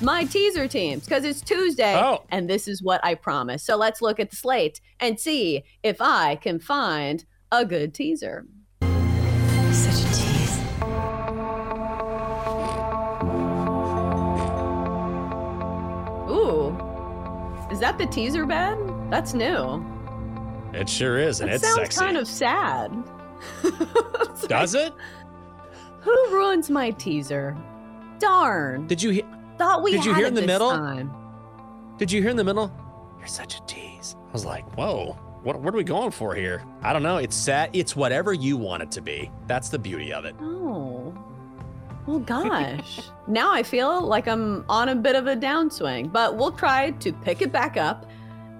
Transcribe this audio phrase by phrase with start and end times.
[0.00, 1.04] my teaser teams?
[1.04, 2.24] Because it's Tuesday Oh.
[2.30, 3.64] and this is what I promise.
[3.64, 8.46] So let's look at the slate and see if I can find a good teaser.
[8.80, 10.58] Such a tease.
[16.30, 16.76] Ooh,
[17.70, 18.76] is that the teaser bed?
[19.10, 19.84] That's new.
[20.74, 22.00] It sure is, and That it's sounds sexy.
[22.00, 22.92] kind of sad.
[23.64, 24.92] It's like, Does it?
[26.02, 27.56] Who ruins my teaser?
[28.18, 28.86] Darn.
[28.86, 29.24] Did you hear?
[29.58, 30.70] Thought we did you had hear in the middle?
[30.70, 31.12] time.
[31.98, 32.72] Did you hear in the middle?
[33.18, 34.16] You're such a tease.
[34.28, 35.18] I was like, whoa.
[35.42, 36.64] What, what are we going for here?
[36.82, 37.16] I don't know.
[37.18, 37.70] It's sad.
[37.72, 39.30] It's whatever you want it to be.
[39.46, 40.34] That's the beauty of it.
[40.40, 41.14] Oh.
[42.06, 43.00] Well, gosh.
[43.26, 47.12] now I feel like I'm on a bit of a downswing, but we'll try to
[47.12, 48.06] pick it back up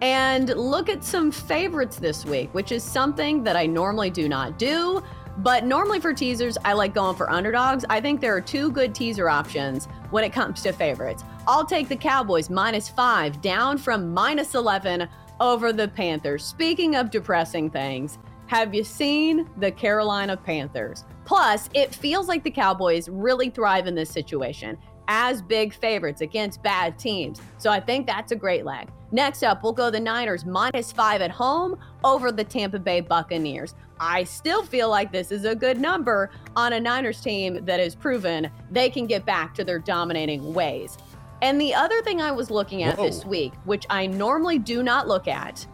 [0.00, 4.58] and look at some favorites this week, which is something that I normally do not
[4.58, 5.02] do.
[5.38, 7.84] But normally for teasers, I like going for underdogs.
[7.88, 11.22] I think there are two good teaser options when it comes to favorites.
[11.46, 16.44] I'll take the Cowboys minus five down from minus 11 over the Panthers.
[16.44, 21.04] Speaking of depressing things, have you seen the Carolina Panthers?
[21.24, 26.62] Plus, it feels like the Cowboys really thrive in this situation as big favorites against
[26.64, 27.40] bad teams.
[27.58, 28.88] So I think that's a great leg.
[29.10, 33.74] Next up, we'll go the Niners minus five at home over the Tampa Bay Buccaneers.
[34.00, 37.94] I still feel like this is a good number on a Niners team that has
[37.94, 40.98] proven they can get back to their dominating ways.
[41.40, 45.06] And the other thing I was looking at this week, which I normally do not
[45.08, 45.66] look at,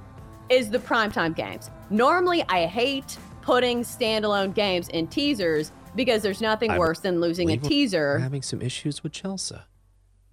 [0.49, 1.71] is the primetime games.
[1.91, 7.51] Normally, I hate putting standalone games in teasers because there's nothing I worse than losing
[7.51, 8.19] a teaser.
[8.19, 9.57] Having some issues with Chelsea.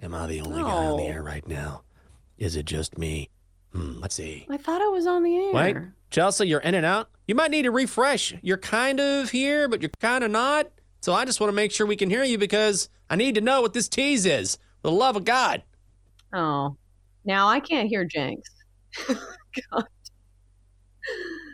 [0.01, 1.83] Am I the only guy on the air right now?
[2.41, 3.29] Is it just me?
[3.71, 4.47] Hmm, let's see.
[4.49, 5.53] I thought I was on the air.
[5.53, 5.77] Wait,
[6.09, 7.11] Chelsea, you're in and out.
[7.27, 8.33] You might need to refresh.
[8.41, 10.67] You're kind of here, but you're kind of not.
[11.01, 13.41] So I just want to make sure we can hear you because I need to
[13.41, 14.55] know what this tease is.
[14.81, 15.61] For the love of God.
[16.33, 16.77] Oh,
[17.25, 18.49] now I can't hear Jenks.
[19.07, 19.85] God.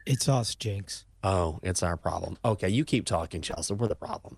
[0.05, 1.03] It's us, Jenks.
[1.21, 2.37] Oh, it's our problem.
[2.45, 3.73] Okay, you keep talking, Chelsea.
[3.73, 4.37] We're the problem.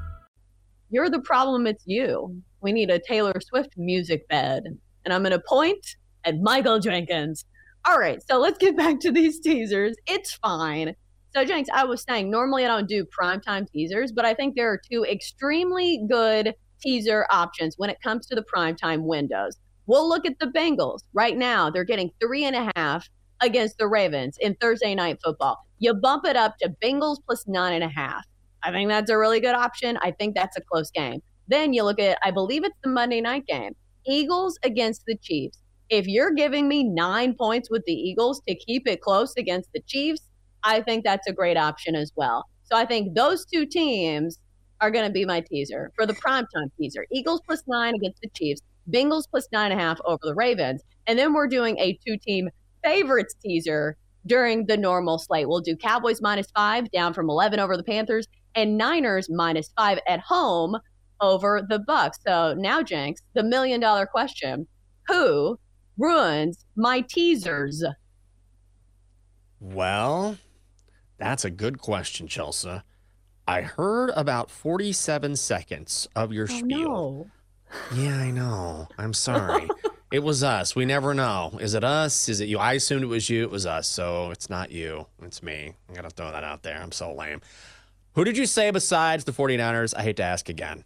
[0.91, 2.41] You're the problem, it's you.
[2.61, 4.63] We need a Taylor Swift music bed.
[5.05, 5.85] And I'm going to point
[6.25, 7.45] at Michael Jenkins.
[7.87, 9.95] All right, so let's get back to these teasers.
[10.05, 10.93] It's fine.
[11.33, 14.69] So, Jenks, I was saying, normally I don't do primetime teasers, but I think there
[14.69, 19.57] are two extremely good teaser options when it comes to the primetime windows.
[19.87, 20.99] We'll look at the Bengals.
[21.13, 23.09] Right now, they're getting three and a half
[23.41, 25.57] against the Ravens in Thursday night football.
[25.79, 28.25] You bump it up to Bengals plus nine and a half.
[28.63, 29.97] I think that's a really good option.
[30.01, 31.21] I think that's a close game.
[31.47, 33.75] Then you look at, I believe it's the Monday night game
[34.07, 35.57] Eagles against the Chiefs.
[35.89, 39.81] If you're giving me nine points with the Eagles to keep it close against the
[39.85, 40.21] Chiefs,
[40.63, 42.45] I think that's a great option as well.
[42.63, 44.39] So I think those two teams
[44.79, 48.29] are going to be my teaser for the primetime teaser Eagles plus nine against the
[48.29, 50.81] Chiefs, Bengals plus nine and a half over the Ravens.
[51.07, 52.49] And then we're doing a two team
[52.83, 55.49] favorites teaser during the normal slate.
[55.49, 59.99] We'll do Cowboys minus five down from 11 over the Panthers and Niners minus five
[60.07, 60.77] at home
[61.21, 62.19] over the Bucks.
[62.25, 64.67] So now, Jenks, the million dollar question
[65.07, 65.59] who
[65.97, 67.83] ruins my teasers?
[69.59, 70.37] Well,
[71.17, 72.81] that's a good question, Chelsea.
[73.47, 76.67] I heard about 47 seconds of your Oh, spiel.
[76.69, 77.27] no.
[77.95, 78.87] Yeah, I know.
[78.97, 79.67] I'm sorry.
[80.11, 80.75] It was us.
[80.75, 81.57] We never know.
[81.61, 82.27] Is it us?
[82.27, 82.59] Is it you?
[82.59, 83.43] I assumed it was you.
[83.43, 83.87] It was us.
[83.87, 85.07] So it's not you.
[85.21, 85.71] It's me.
[85.89, 86.77] I got to throw that out there.
[86.81, 87.39] I'm so lame.
[88.15, 89.93] Who did you say besides the 49ers?
[89.95, 90.83] I hate to ask again.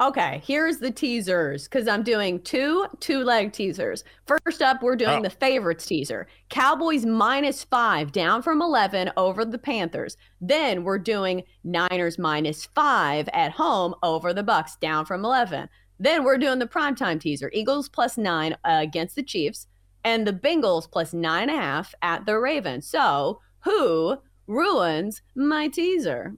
[0.00, 4.04] Okay, here's the teasers because I'm doing two two leg teasers.
[4.28, 5.22] First up, we're doing Oh.
[5.22, 6.28] the favorites teaser.
[6.50, 10.16] Cowboys minus five, down from 11 over the Panthers.
[10.40, 15.68] Then we're doing Niners minus five at home over the Bucks, down from 11.
[15.98, 19.66] Then we're doing the primetime teaser Eagles plus nine uh, against the Chiefs,
[20.04, 22.86] and the Bengals plus nine and a half at the Ravens.
[22.88, 24.18] So, who
[24.48, 26.34] ruins my teaser?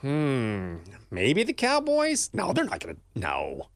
[0.00, 0.76] Hmm.
[1.10, 2.30] Maybe the Cowboys?
[2.32, 3.00] No, they're not going to.
[3.14, 3.68] No.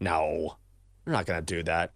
[0.00, 0.56] No.
[1.04, 1.92] They're not going to do that.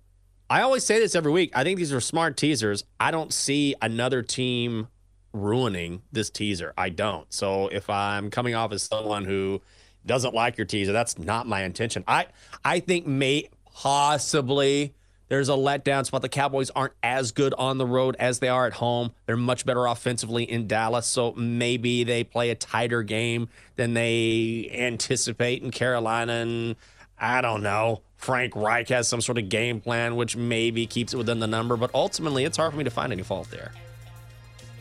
[0.49, 1.53] I always say this every week.
[1.55, 2.85] I think these are smart teasers.
[2.99, 4.89] I don't see another team
[5.33, 6.75] ruining this teaser.
[6.77, 7.33] I don't.
[7.33, 9.63] So if I'm coming off as someone who
[10.05, 12.05] doesn't like your teaser, that's not my intention.
[12.09, 12.27] I
[12.65, 14.95] I think may possibly
[15.31, 16.23] there's a letdown spot.
[16.23, 19.13] The Cowboys aren't as good on the road as they are at home.
[19.27, 24.69] They're much better offensively in Dallas, so maybe they play a tighter game than they
[24.75, 26.33] anticipate in Carolina.
[26.33, 26.77] And
[27.17, 28.03] I don't know.
[28.17, 31.77] Frank Reich has some sort of game plan, which maybe keeps it within the number,
[31.77, 33.73] but ultimately, it's hard for me to find any fault there.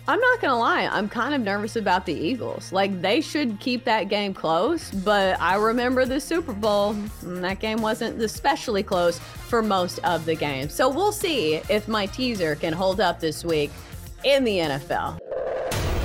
[0.10, 2.72] I'm not gonna lie, I'm kind of nervous about the Eagles.
[2.72, 7.60] Like they should keep that game close, but I remember the Super Bowl, and that
[7.60, 10.68] game wasn't especially close for most of the game.
[10.68, 13.70] So we'll see if my teaser can hold up this week
[14.24, 15.20] in the NFL.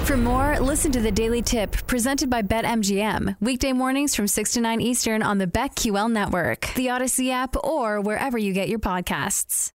[0.05, 3.37] For more, listen to the Daily Tip presented by BetMGM.
[3.41, 8.03] Weekday mornings from 6 to 9 Eastern on the BetQL network, the Audacy app, or
[8.03, 9.75] wherever you get your podcasts.